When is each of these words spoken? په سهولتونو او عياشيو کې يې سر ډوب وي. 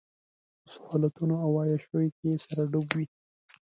په 0.61 0.67
سهولتونو 0.73 1.35
او 1.45 1.49
عياشيو 1.61 2.01
کې 2.15 2.25
يې 2.31 2.35
سر 2.43 2.57
ډوب 2.71 2.87
وي. 2.95 3.05